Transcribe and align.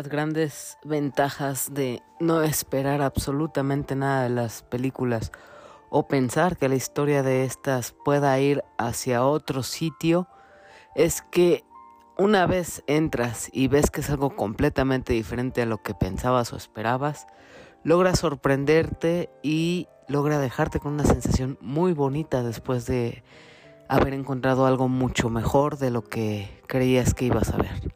las 0.00 0.08
grandes 0.08 0.78
ventajas 0.82 1.74
de 1.74 2.02
no 2.20 2.40
esperar 2.40 3.02
absolutamente 3.02 3.94
nada 3.94 4.22
de 4.22 4.30
las 4.30 4.62
películas 4.62 5.30
o 5.90 6.08
pensar 6.08 6.56
que 6.56 6.70
la 6.70 6.74
historia 6.74 7.22
de 7.22 7.44
estas 7.44 7.92
pueda 7.92 8.40
ir 8.40 8.64
hacia 8.78 9.26
otro 9.26 9.62
sitio 9.62 10.26
es 10.94 11.20
que 11.20 11.64
una 12.16 12.46
vez 12.46 12.82
entras 12.86 13.50
y 13.52 13.68
ves 13.68 13.90
que 13.90 14.00
es 14.00 14.08
algo 14.08 14.34
completamente 14.36 15.12
diferente 15.12 15.60
a 15.60 15.66
lo 15.66 15.82
que 15.82 15.92
pensabas 15.92 16.54
o 16.54 16.56
esperabas, 16.56 17.26
logra 17.84 18.16
sorprenderte 18.16 19.28
y 19.42 19.86
logra 20.08 20.38
dejarte 20.38 20.80
con 20.80 20.94
una 20.94 21.04
sensación 21.04 21.58
muy 21.60 21.92
bonita 21.92 22.42
después 22.42 22.86
de 22.86 23.22
haber 23.86 24.14
encontrado 24.14 24.64
algo 24.64 24.88
mucho 24.88 25.28
mejor 25.28 25.76
de 25.76 25.90
lo 25.90 26.04
que 26.04 26.62
creías 26.66 27.12
que 27.12 27.26
ibas 27.26 27.50
a 27.50 27.58
ver. 27.58 27.89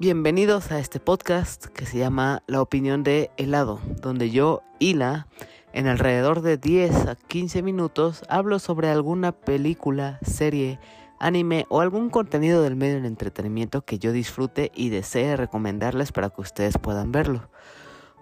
Bienvenidos 0.00 0.72
a 0.72 0.78
este 0.78 0.98
podcast 0.98 1.66
que 1.66 1.84
se 1.84 1.98
llama 1.98 2.42
La 2.46 2.62
opinión 2.62 3.02
de 3.02 3.30
helado, 3.36 3.80
donde 4.00 4.30
yo, 4.30 4.62
Hila, 4.78 5.26
en 5.74 5.88
alrededor 5.88 6.40
de 6.40 6.56
10 6.56 7.06
a 7.06 7.16
15 7.16 7.62
minutos 7.62 8.22
hablo 8.30 8.60
sobre 8.60 8.88
alguna 8.88 9.32
película, 9.32 10.18
serie, 10.22 10.80
anime 11.18 11.66
o 11.68 11.82
algún 11.82 12.08
contenido 12.08 12.62
del 12.62 12.76
medio 12.76 13.02
de 13.02 13.08
entretenimiento 13.08 13.84
que 13.84 13.98
yo 13.98 14.12
disfrute 14.12 14.72
y 14.74 14.88
desee 14.88 15.36
recomendarles 15.36 16.12
para 16.12 16.30
que 16.30 16.40
ustedes 16.40 16.78
puedan 16.78 17.12
verlo. 17.12 17.50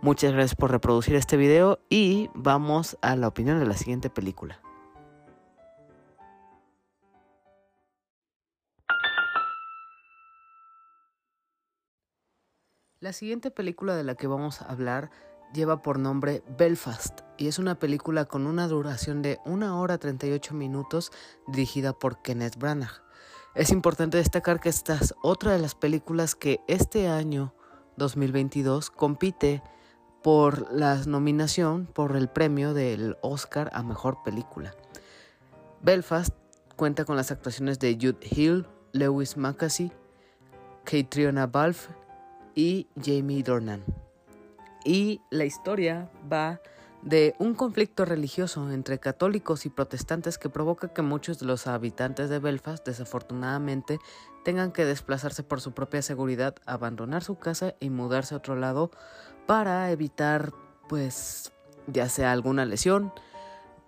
Muchas 0.02 0.32
gracias 0.32 0.56
por 0.56 0.72
reproducir 0.72 1.14
este 1.14 1.36
video 1.36 1.78
y 1.88 2.28
vamos 2.34 2.98
a 3.02 3.14
la 3.14 3.28
opinión 3.28 3.60
de 3.60 3.66
la 3.66 3.76
siguiente 3.76 4.10
película. 4.10 4.60
La 13.00 13.12
siguiente 13.12 13.52
película 13.52 13.94
de 13.94 14.02
la 14.02 14.16
que 14.16 14.26
vamos 14.26 14.60
a 14.60 14.64
hablar 14.64 15.12
lleva 15.54 15.82
por 15.82 16.00
nombre 16.00 16.42
Belfast 16.58 17.20
y 17.36 17.46
es 17.46 17.60
una 17.60 17.78
película 17.78 18.24
con 18.24 18.44
una 18.44 18.66
duración 18.66 19.22
de 19.22 19.38
1 19.44 19.80
hora 19.80 19.98
38 19.98 20.52
minutos 20.52 21.12
dirigida 21.46 21.92
por 21.92 22.22
Kenneth 22.22 22.56
Branagh. 22.56 23.04
Es 23.54 23.70
importante 23.70 24.16
destacar 24.16 24.58
que 24.58 24.68
esta 24.68 24.96
es 24.96 25.14
otra 25.22 25.52
de 25.52 25.60
las 25.60 25.76
películas 25.76 26.34
que 26.34 26.58
este 26.66 27.06
año 27.06 27.54
2022 27.98 28.90
compite 28.90 29.62
por 30.20 30.72
la 30.72 30.96
nominación 31.06 31.86
por 31.86 32.16
el 32.16 32.28
premio 32.28 32.74
del 32.74 33.16
Oscar 33.22 33.70
a 33.74 33.84
Mejor 33.84 34.24
Película. 34.24 34.74
Belfast 35.82 36.34
cuenta 36.74 37.04
con 37.04 37.14
las 37.14 37.30
actuaciones 37.30 37.78
de 37.78 37.94
Jude 37.94 38.26
Hill, 38.28 38.66
Lewis 38.90 39.36
Mackasey, 39.36 39.92
Catriona 40.84 41.46
Balfe 41.46 41.92
y 42.54 42.86
Jamie 43.02 43.42
Dornan. 43.42 43.84
Y 44.84 45.20
la 45.30 45.44
historia 45.44 46.10
va 46.30 46.60
de 47.02 47.34
un 47.38 47.54
conflicto 47.54 48.04
religioso 48.04 48.70
entre 48.72 48.98
católicos 48.98 49.66
y 49.66 49.70
protestantes 49.70 50.38
que 50.38 50.48
provoca 50.48 50.92
que 50.92 51.02
muchos 51.02 51.38
de 51.38 51.46
los 51.46 51.66
habitantes 51.66 52.28
de 52.28 52.38
Belfast 52.38 52.84
desafortunadamente 52.84 53.98
tengan 54.44 54.72
que 54.72 54.84
desplazarse 54.84 55.42
por 55.42 55.60
su 55.60 55.72
propia 55.72 56.02
seguridad, 56.02 56.56
abandonar 56.66 57.22
su 57.22 57.36
casa 57.36 57.74
y 57.80 57.90
mudarse 57.90 58.34
a 58.34 58.38
otro 58.38 58.56
lado 58.56 58.90
para 59.46 59.90
evitar 59.90 60.52
pues 60.88 61.52
ya 61.86 62.08
sea 62.08 62.32
alguna 62.32 62.64
lesión, 62.64 63.12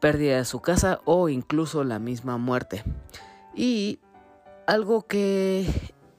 pérdida 0.00 0.36
de 0.36 0.44
su 0.44 0.60
casa 0.60 1.00
o 1.04 1.28
incluso 1.28 1.84
la 1.84 1.98
misma 1.98 2.38
muerte. 2.38 2.84
Y 3.54 4.00
algo 4.66 5.06
que 5.06 5.66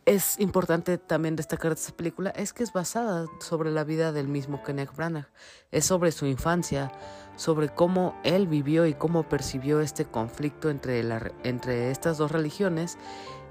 es 0.05 0.39
importante 0.39 0.97
también 0.97 1.35
destacar 1.35 1.75
de 1.75 1.79
esta 1.79 1.95
película 1.95 2.31
es 2.31 2.53
que 2.53 2.63
es 2.63 2.73
basada 2.73 3.28
sobre 3.39 3.69
la 3.69 3.84
vida 3.84 4.12
del 4.12 4.28
mismo 4.28 4.63
Kenneth 4.63 4.95
Branagh. 4.95 5.28
Es 5.72 5.85
sobre 5.85 6.12
su 6.12 6.25
infancia, 6.25 6.91
sobre 7.35 7.69
cómo 7.69 8.19
él 8.23 8.47
vivió 8.47 8.88
y 8.88 8.95
cómo 8.95 9.23
percibió 9.23 9.79
este 9.79 10.06
conflicto 10.06 10.69
entre, 10.69 11.03
entre 11.44 11.91
estas 11.91 12.17
dos 12.17 12.31
religiones 12.31 12.97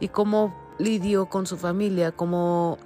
y 0.01 0.09
cómo 0.09 0.55
lidió 0.79 1.27
con 1.27 1.47
su 1.47 1.57
familia, 1.57 2.11
cómo, 2.11 2.79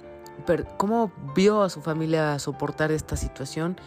cómo 0.77 1.11
vio 1.33 1.63
a 1.63 1.69
su 1.69 1.81
familia 1.81 2.37
soportar 2.37 2.91
esta 2.91 3.17
situación 3.17 3.77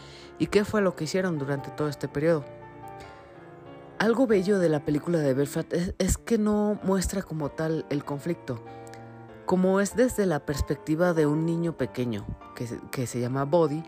y 0.40 0.48
qué 0.48 0.64
fue 0.64 0.80
lo 0.80 0.96
que 0.96 1.04
hicieron 1.04 1.38
durante 1.38 1.70
todo 1.70 1.88
este 1.88 2.08
periodo. 2.08 2.44
Algo 4.00 4.26
bello 4.26 4.58
de 4.58 4.68
la 4.68 4.84
película 4.84 5.18
de 5.18 5.34
Belfast 5.34 5.72
es 5.72 6.18
que 6.18 6.38
no 6.38 6.80
muestra 6.82 7.22
como 7.22 7.50
tal 7.50 7.84
el 7.90 8.04
conflicto 8.04 8.60
como 9.48 9.80
es 9.80 9.96
desde 9.96 10.26
la 10.26 10.40
perspectiva 10.40 11.14
de 11.14 11.24
un 11.24 11.46
niño 11.46 11.74
pequeño 11.74 12.26
que, 12.54 13.06
se 13.06 13.18
llama 13.18 13.46
Body, 13.46 13.82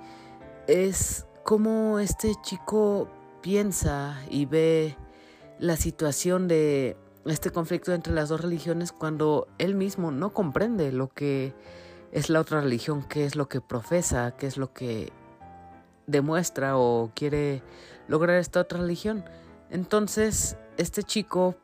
es 0.67 1.27
como 1.45 1.99
este 1.99 2.33
chico 2.41 3.09
piensa 3.43 4.19
y 4.31 4.47
ve 4.47 4.97
la 5.59 5.77
situación 5.77 6.49
de 6.49 6.97
este 7.27 7.51
conflicto 7.51 7.93
entre 7.93 8.15
las 8.15 8.31
dos 8.31 8.41
religiones 8.41 8.91
cuando 8.91 9.49
él 9.59 9.75
mismo 9.75 10.11
no 10.11 10.33
comprende 10.33 10.93
lo 10.93 11.09
que 11.09 11.53
es 12.11 12.31
la 12.31 12.41
otra 12.41 12.63
religión, 12.63 13.05
qué 13.07 13.27
es 13.27 13.37
lo 13.37 13.47
que 13.47 13.61
profesa, 13.61 14.35
qué 14.39 14.47
es 14.47 14.57
lo 14.57 14.73
que 14.73 15.13
demuestra 16.07 16.79
o 16.79 17.11
quiere 17.15 17.63
lograr 18.09 18.39
esta 18.39 18.61
otra 18.61 18.81
religión. 18.81 19.27
Entonces, 19.69 20.57
este 20.79 21.03
chico 21.03 21.55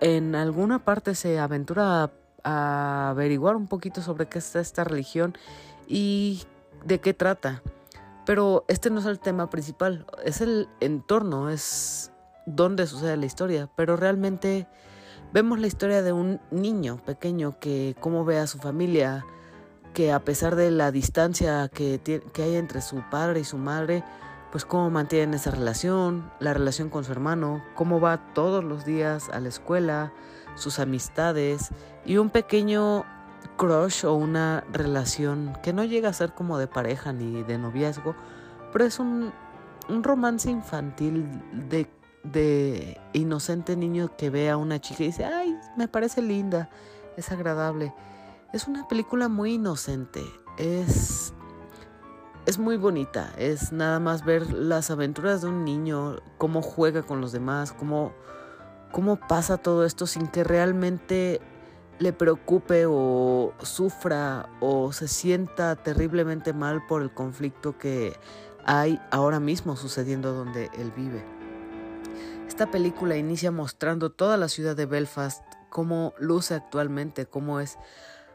en 0.00 0.34
alguna 0.34 0.84
parte 0.84 1.14
se 1.14 1.38
aventura 1.38 2.02
a 2.02 2.25
averiguar 2.46 3.56
un 3.56 3.66
poquito 3.66 4.00
sobre 4.00 4.26
qué 4.26 4.38
es 4.38 4.54
esta 4.54 4.84
religión 4.84 5.36
y 5.88 6.44
de 6.84 7.00
qué 7.00 7.12
trata. 7.12 7.62
Pero 8.24 8.64
este 8.68 8.90
no 8.90 9.00
es 9.00 9.06
el 9.06 9.18
tema 9.18 9.50
principal, 9.50 10.06
es 10.24 10.40
el 10.40 10.68
entorno, 10.80 11.50
es 11.50 12.12
donde 12.46 12.86
sucede 12.86 13.16
la 13.16 13.26
historia. 13.26 13.68
Pero 13.76 13.96
realmente 13.96 14.66
vemos 15.32 15.58
la 15.58 15.66
historia 15.66 16.02
de 16.02 16.12
un 16.12 16.40
niño 16.50 16.98
pequeño 17.04 17.58
que 17.60 17.96
cómo 18.00 18.24
ve 18.24 18.38
a 18.38 18.46
su 18.46 18.58
familia, 18.58 19.24
que 19.92 20.12
a 20.12 20.20
pesar 20.20 20.56
de 20.56 20.70
la 20.70 20.90
distancia 20.92 21.68
que, 21.68 22.00
que 22.32 22.42
hay 22.42 22.56
entre 22.56 22.80
su 22.80 23.02
padre 23.10 23.40
y 23.40 23.44
su 23.44 23.58
madre, 23.58 24.04
pues 24.56 24.64
cómo 24.64 24.88
mantienen 24.88 25.34
esa 25.34 25.50
relación, 25.50 26.32
la 26.40 26.54
relación 26.54 26.88
con 26.88 27.04
su 27.04 27.12
hermano, 27.12 27.62
cómo 27.74 28.00
va 28.00 28.32
todos 28.32 28.64
los 28.64 28.86
días 28.86 29.28
a 29.28 29.38
la 29.38 29.50
escuela, 29.50 30.14
sus 30.54 30.78
amistades 30.78 31.72
y 32.06 32.16
un 32.16 32.30
pequeño 32.30 33.04
crush 33.58 34.06
o 34.06 34.14
una 34.14 34.64
relación 34.72 35.52
que 35.62 35.74
no 35.74 35.84
llega 35.84 36.08
a 36.08 36.14
ser 36.14 36.32
como 36.32 36.56
de 36.56 36.68
pareja 36.68 37.12
ni 37.12 37.42
de 37.42 37.58
noviazgo, 37.58 38.16
pero 38.72 38.86
es 38.86 38.98
un, 38.98 39.30
romance 39.90 40.50
infantil 40.50 41.28
de, 41.68 41.86
de 42.24 42.98
inocente 43.12 43.76
niño 43.76 44.16
que 44.16 44.30
ve 44.30 44.48
a 44.48 44.56
una 44.56 44.80
chica 44.80 45.02
y 45.02 45.08
dice, 45.08 45.26
ay, 45.26 45.54
me 45.76 45.86
parece 45.86 46.22
linda, 46.22 46.70
es 47.18 47.30
agradable. 47.30 47.92
Es 48.54 48.66
una 48.66 48.88
película 48.88 49.28
muy 49.28 49.56
inocente, 49.56 50.22
es, 50.56 51.34
es 52.46 52.58
muy 52.58 52.76
bonita, 52.76 53.32
es 53.36 53.72
nada 53.72 54.00
más 54.00 54.24
ver 54.24 54.52
las 54.52 54.90
aventuras 54.90 55.42
de 55.42 55.48
un 55.48 55.64
niño, 55.64 56.20
cómo 56.38 56.62
juega 56.62 57.02
con 57.02 57.20
los 57.20 57.32
demás, 57.32 57.72
cómo 57.72 58.12
cómo 58.96 59.16
pasa 59.16 59.58
todo 59.58 59.84
esto 59.84 60.06
sin 60.06 60.26
que 60.26 60.42
realmente 60.42 61.40
le 61.98 62.12
preocupe 62.12 62.86
o 62.86 63.52
sufra 63.62 64.48
o 64.60 64.92
se 64.92 65.06
sienta 65.06 65.76
terriblemente 65.76 66.52
mal 66.52 66.86
por 66.86 67.02
el 67.02 67.12
conflicto 67.12 67.76
que 67.76 68.16
hay 68.64 69.00
ahora 69.10 69.40
mismo 69.40 69.76
sucediendo 69.76 70.32
donde 70.32 70.70
él 70.78 70.92
vive. 70.96 71.24
Esta 72.48 72.70
película 72.70 73.16
inicia 73.16 73.50
mostrando 73.50 74.10
toda 74.10 74.36
la 74.36 74.48
ciudad 74.48 74.76
de 74.76 74.86
Belfast, 74.86 75.42
cómo 75.68 76.14
luce 76.18 76.54
actualmente, 76.54 77.26
cómo 77.26 77.60
es 77.60 77.78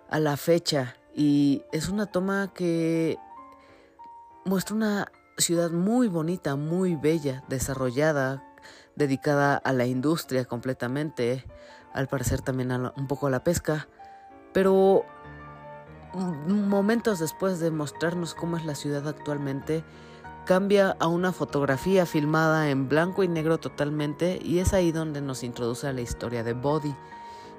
a 0.09 0.19
la 0.19 0.37
fecha 0.37 0.95
y 1.15 1.63
es 1.71 1.89
una 1.89 2.05
toma 2.05 2.51
que 2.53 3.17
muestra 4.45 4.75
una 4.75 5.11
ciudad 5.37 5.71
muy 5.71 6.07
bonita, 6.07 6.55
muy 6.55 6.95
bella, 6.95 7.43
desarrollada, 7.47 8.43
dedicada 8.95 9.55
a 9.57 9.73
la 9.73 9.85
industria 9.85 10.45
completamente, 10.45 11.45
al 11.93 12.07
parecer 12.07 12.41
también 12.41 12.71
un 12.71 13.07
poco 13.07 13.27
a 13.27 13.29
la 13.29 13.43
pesca, 13.43 13.87
pero 14.53 15.05
momentos 16.13 17.19
después 17.19 17.59
de 17.59 17.71
mostrarnos 17.71 18.35
cómo 18.35 18.57
es 18.57 18.65
la 18.65 18.75
ciudad 18.75 19.07
actualmente, 19.07 19.83
cambia 20.45 20.95
a 20.99 21.07
una 21.07 21.31
fotografía 21.31 22.05
filmada 22.05 22.69
en 22.69 22.89
blanco 22.89 23.23
y 23.23 23.27
negro 23.27 23.59
totalmente 23.59 24.39
y 24.41 24.59
es 24.59 24.73
ahí 24.73 24.91
donde 24.91 25.21
nos 25.21 25.43
introduce 25.43 25.87
a 25.87 25.93
la 25.93 26.01
historia 26.01 26.43
de 26.43 26.53
Body. 26.53 26.95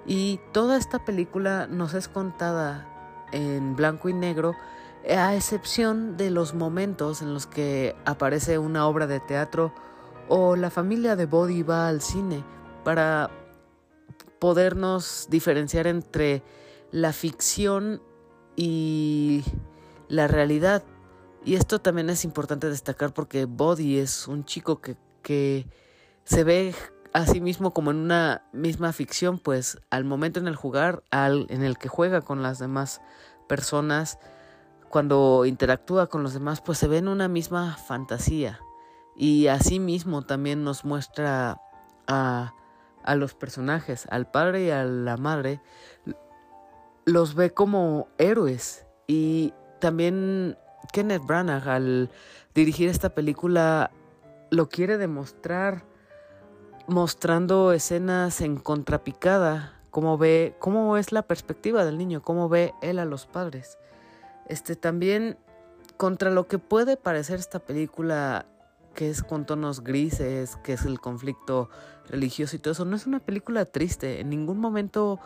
Y 0.05 0.41
toda 0.53 0.77
esta 0.77 1.05
película 1.05 1.67
nos 1.69 1.95
es 1.95 2.09
contada 2.09 2.89
en 3.31 3.77
blanco 3.77 4.09
y 4.09 4.15
negro, 4.15 4.55
a 5.09 5.35
excepción 5.35 6.17
de 6.17 6.31
los 6.31 6.55
momentos 6.55 7.23
en 7.23 7.35
los 7.35 7.47
que 7.47 7.97
aparece 8.05 8.59
una 8.59 8.87
obra 8.87 9.07
de 9.07 9.21
teatro 9.21 9.73
o 10.29 10.57
la 10.57 10.71
familia 10.71 11.17
de 11.17 11.27
Body 11.27 11.63
va 11.63 11.89
al 11.89 12.01
cine 12.01 12.45
para 12.85 13.31
podernos 14.39 15.27
diferenciar 15.31 15.87
entre 15.87 16.43
la 16.91 17.13
ficción 17.13 18.03
y 18.57 19.45
la 20.09 20.29
realidad. 20.29 20.85
Y 21.45 21.55
esto 21.55 21.81
también 21.81 22.11
es 22.11 22.25
importante 22.25 22.69
destacar 22.69 23.13
porque 23.13 23.47
Body 23.47 23.99
es 23.99 24.29
un 24.29 24.45
chico 24.45 24.81
que, 24.81 24.97
que 25.23 25.67
se 26.25 26.45
ve 26.45 26.75
a 27.13 27.27
sí 27.27 27.41
mismo 27.41 27.73
como 27.73 27.91
en 27.91 27.99
una 27.99 28.45
misma 28.53 28.93
ficción, 28.93 29.39
pues 29.39 29.79
al 29.91 30.05
momento 30.05 30.41
en 30.41 30.49
el 30.49 30.57
jugar, 30.57 31.03
al, 31.11 31.47
en 31.51 31.63
el 31.63 31.79
que 31.79 31.89
juega 31.89 32.21
con 32.21 32.43
las 32.43 32.59
demás 32.59 33.01
personas, 33.49 34.19
cuando 34.93 35.47
interactúa 35.47 36.09
con 36.09 36.23
los 36.23 36.35
demás, 36.35 36.61
pues 36.61 36.77
se 36.77 36.87
ve 36.87 36.99
en 36.99 37.09
una 37.09 37.27
misma 37.27 37.79
fantasía. 37.79 38.61
Y 39.17 39.47
así 39.47 39.81
mismo 39.81 40.21
también 40.21 40.65
nos 40.65 40.85
muestra 40.85 41.63
a, 42.07 42.53
a 43.03 43.15
los 43.17 43.33
personajes, 43.33 44.07
al 44.11 44.31
padre 44.31 44.65
y 44.65 44.71
a 44.71 44.85
la 44.85 45.17
madre, 45.17 45.63
los 47.07 47.35
ve 47.35 47.55
como 47.55 48.09
héroes. 48.19 48.85
Y 49.07 49.55
también 49.81 50.59
Kenneth 50.93 51.25
Branagh 51.25 51.69
al 51.71 52.11
dirigir 52.55 52.91
esta 52.91 53.15
película 53.15 53.91
lo 54.51 54.69
quiere 54.69 54.99
demostrar 54.99 55.87
mostrando 56.87 57.73
escenas 57.73 58.43
en 58.43 58.59
contrapicada, 58.59 59.81
cómo 59.91 60.19
ve, 60.19 60.55
cómo 60.59 60.99
es 60.99 61.13
la 61.13 61.23
perspectiva 61.23 61.87
del 61.87 61.97
niño, 61.97 62.21
cómo 62.21 62.51
ve 62.51 62.75
él 62.83 62.99
a 62.99 63.07
los 63.07 63.25
padres. 63.25 63.79
Este 64.49 64.77
también 64.77 65.39
contra 65.97 66.31
lo 66.31 66.49
que 66.49 66.59
puede 66.59 66.97
parecer 66.97 67.39
esta 67.39 67.61
película 67.61 68.47
que 68.95 69.09
es 69.09 69.23
con 69.23 69.47
tonos 69.47 69.83
grises, 69.83 70.57
que 70.57 70.75
es 70.75 70.85
el 70.85 71.01
conflicto 71.01 71.71
religioso 72.09 72.57
y 72.57 72.59
todo 72.59 72.73
eso, 72.73 72.85
no 72.85 72.97
es 72.97 73.07
una 73.07 73.21
película 73.21 73.65
triste, 73.65 74.21
en 74.21 74.29
ningún 74.29 74.59
momento 74.59 75.19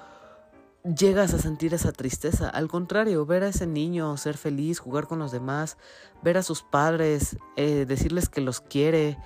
llegas 0.85 1.35
a 1.35 1.39
sentir 1.39 1.75
esa 1.75 1.93
tristeza. 1.93 2.49
Al 2.49 2.69
contrario, 2.69 3.27
ver 3.27 3.43
a 3.43 3.49
ese 3.49 3.67
niño 3.67 4.17
ser 4.17 4.37
feliz, 4.37 4.79
jugar 4.79 5.07
con 5.07 5.19
los 5.19 5.33
demás, 5.33 5.77
ver 6.23 6.39
a 6.39 6.43
sus 6.43 6.63
padres, 6.63 7.37
eh, 7.57 7.87
decirles 7.87 8.29
que 8.29 8.41
los 8.41 8.61
quiere, 8.61 9.19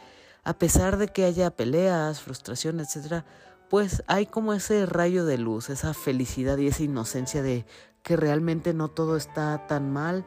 a 0.42 0.54
pesar 0.54 0.96
de 0.96 1.08
que 1.08 1.25
haya 1.25 1.50
peleas, 1.50 2.20
frustración, 2.20 2.81
etc., 2.81 3.25
pues 3.69 4.02
hay 4.08 4.26
como 4.26 4.52
ese 4.52 4.84
rayo 4.84 5.25
de 5.25 5.38
luz, 5.38 5.70
esa 5.70 5.94
felicidad 5.94 6.58
y 6.58 6.66
esa 6.66 6.82
inocencia 6.82 7.40
de 7.40 7.66
que 8.02 8.17
realmente 8.17 8.75
no 8.75 8.88
todo 8.88 9.17
está 9.17 9.67
tan 9.67 9.93
mal 9.93 10.25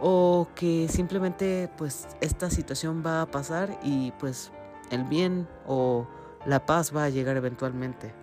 o 0.00 0.48
que 0.54 0.88
simplemente 0.88 1.70
pues 1.76 2.08
esta 2.20 2.50
situación 2.50 3.02
va 3.04 3.22
a 3.22 3.26
pasar 3.26 3.78
y 3.82 4.12
pues 4.12 4.50
el 4.90 5.04
bien 5.04 5.46
o 5.66 6.06
la 6.46 6.64
paz 6.66 6.94
va 6.94 7.04
a 7.04 7.10
llegar 7.10 7.36
eventualmente. 7.36 8.14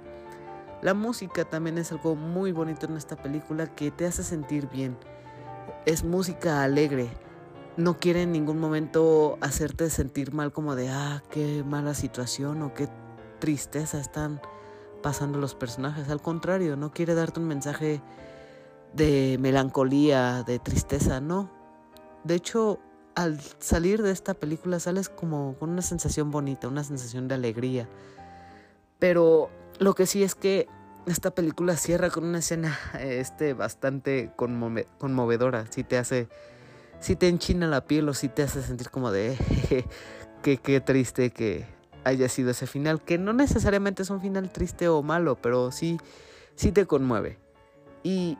La 0.81 0.93
música 0.93 1.45
también 1.45 1.77
es 1.77 1.91
algo 1.91 2.15
muy 2.15 2.51
bonito 2.51 2.85
en 2.85 2.97
esta 2.97 3.15
película 3.15 3.67
que 3.67 3.91
te 3.91 4.05
hace 4.05 4.23
sentir 4.23 4.69
bien. 4.69 4.97
Es 5.85 6.03
música 6.03 6.63
alegre. 6.63 7.09
No 7.77 7.99
quiere 7.99 8.23
en 8.23 8.31
ningún 8.31 8.59
momento 8.59 9.37
hacerte 9.41 9.89
sentir 9.89 10.33
mal 10.33 10.51
como 10.51 10.75
de, 10.75 10.89
ah, 10.89 11.23
qué 11.31 11.63
mala 11.63 11.93
situación 11.93 12.61
o 12.61 12.73
qué 12.73 12.89
tristeza 13.39 13.99
están 13.99 14.41
pasando 15.01 15.39
los 15.39 15.55
personajes. 15.55 16.09
Al 16.09 16.21
contrario, 16.21 16.75
no 16.75 16.91
quiere 16.91 17.15
darte 17.15 17.39
un 17.39 17.47
mensaje 17.47 18.01
de 18.97 19.37
melancolía, 19.39 20.43
de 20.43 20.59
tristeza, 20.59 21.21
no. 21.21 21.49
De 22.23 22.35
hecho, 22.35 22.79
al 23.15 23.39
salir 23.59 24.01
de 24.01 24.11
esta 24.11 24.33
película 24.33 24.79
sales 24.79 25.07
como 25.07 25.55
con 25.59 25.69
una 25.69 25.81
sensación 25.81 26.31
bonita, 26.31 26.67
una 26.67 26.83
sensación 26.83 27.27
de 27.27 27.35
alegría. 27.35 27.87
Pero 28.99 29.49
lo 29.79 29.93
que 29.93 30.05
sí 30.07 30.23
es 30.23 30.35
que 30.35 30.67
esta 31.05 31.31
película 31.31 31.77
cierra 31.77 32.09
con 32.09 32.25
una 32.25 32.39
escena 32.39 32.77
este, 32.99 33.53
bastante 33.53 34.31
conmovedora. 34.35 35.65
Si 35.69 35.83
te 35.83 35.97
hace. 35.97 36.27
Si 36.99 37.15
te 37.15 37.27
enchina 37.27 37.67
la 37.67 37.85
piel 37.85 38.09
o 38.09 38.13
si 38.15 38.27
te 38.27 38.43
hace 38.43 38.61
sentir 38.61 38.89
como 38.89 39.11
de. 39.11 39.37
que 40.41 40.57
qué 40.57 40.81
triste 40.81 41.29
que 41.29 41.65
haya 42.03 42.27
sido 42.29 42.49
ese 42.49 42.67
final. 42.67 43.01
Que 43.01 43.17
no 43.17 43.31
necesariamente 43.31 44.01
es 44.01 44.09
un 44.09 44.21
final 44.21 44.51
triste 44.51 44.87
o 44.89 45.03
malo, 45.03 45.35
pero 45.35 45.71
sí, 45.71 45.99
sí 46.55 46.71
te 46.71 46.85
conmueve. 46.85 47.37
Y 48.03 48.37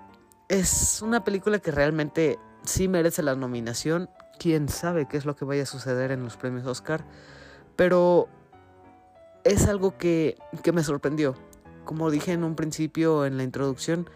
es 0.50 1.02
una 1.02 1.24
película 1.24 1.60
que 1.60 1.72
realmente 1.72 2.40
sí 2.64 2.88
merece 2.88 3.24
la 3.24 3.36
nominación. 3.36 4.10
Quién 4.40 4.70
sabe 4.70 5.08
qué 5.08 5.18
es 5.18 5.26
lo 5.26 5.36
que 5.36 5.46
vaya 5.46 5.64
a 5.64 5.68
suceder 5.68 6.12
en 6.12 6.24
los 6.24 6.38
premios 6.38 6.66
Oscar. 6.66 7.04
Pero 7.76 8.28
es 9.44 9.68
algo 9.68 9.98
que, 9.98 10.38
que 10.64 10.72
me 10.72 10.84
sorprendió. 10.84 11.36
Como 11.86 12.12
dije 12.12 12.34
en 12.34 12.44
un 12.44 12.56
principio 12.56 13.26
en 13.26 13.38
la 13.38 13.44
introducción, 13.44 14.10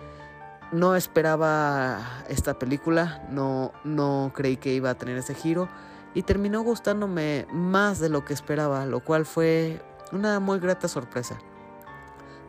no 0.71 0.95
esperaba 0.95 2.23
esta 2.29 2.57
película, 2.59 3.27
no, 3.29 3.71
no 3.83 4.31
creí 4.33 4.57
que 4.57 4.73
iba 4.73 4.89
a 4.89 4.95
tener 4.95 5.17
ese 5.17 5.35
giro 5.35 5.69
y 6.13 6.23
terminó 6.23 6.61
gustándome 6.61 7.45
más 7.51 7.99
de 7.99 8.09
lo 8.09 8.25
que 8.25 8.33
esperaba, 8.33 8.85
lo 8.85 9.01
cual 9.01 9.25
fue 9.25 9.81
una 10.11 10.39
muy 10.39 10.59
grata 10.59 10.87
sorpresa. 10.87 11.39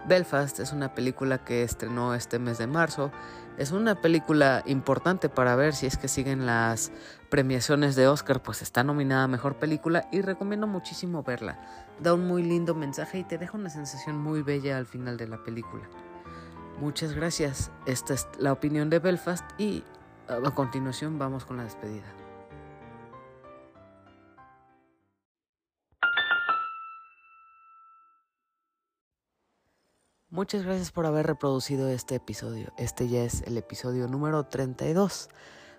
Belfast 0.08 0.58
es 0.60 0.72
una 0.72 0.94
película 0.94 1.38
que 1.38 1.62
estrenó 1.62 2.14
este 2.14 2.38
mes 2.38 2.58
de 2.58 2.66
marzo. 2.66 3.12
Es 3.58 3.70
una 3.70 4.00
película 4.00 4.62
importante 4.66 5.28
para 5.28 5.54
ver 5.56 5.74
si 5.74 5.86
es 5.86 5.96
que 5.96 6.08
siguen 6.08 6.46
las 6.46 6.90
premiaciones 7.28 7.96
de 7.96 8.08
Oscar, 8.08 8.42
pues 8.42 8.62
está 8.62 8.82
nominada 8.82 9.24
a 9.24 9.28
Mejor 9.28 9.56
Película 9.56 10.08
y 10.10 10.22
recomiendo 10.22 10.66
muchísimo 10.66 11.22
verla. 11.22 11.60
Da 12.00 12.14
un 12.14 12.26
muy 12.26 12.42
lindo 12.42 12.74
mensaje 12.74 13.18
y 13.18 13.24
te 13.24 13.38
deja 13.38 13.56
una 13.56 13.70
sensación 13.70 14.16
muy 14.16 14.42
bella 14.42 14.76
al 14.76 14.86
final 14.86 15.16
de 15.16 15.28
la 15.28 15.42
película. 15.44 15.84
Muchas 16.80 17.12
gracias. 17.12 17.70
Esta 17.86 18.14
es 18.14 18.26
la 18.38 18.52
opinión 18.52 18.90
de 18.90 18.98
Belfast 18.98 19.44
y 19.58 19.84
a 20.28 20.50
continuación 20.50 21.18
vamos 21.18 21.44
con 21.44 21.58
la 21.58 21.64
despedida. 21.64 22.21
Muchas 30.32 30.64
gracias 30.64 30.92
por 30.92 31.04
haber 31.04 31.26
reproducido 31.26 31.90
este 31.90 32.14
episodio. 32.14 32.72
Este 32.78 33.06
ya 33.06 33.22
es 33.22 33.42
el 33.42 33.58
episodio 33.58 34.08
número 34.08 34.46
32. 34.46 35.28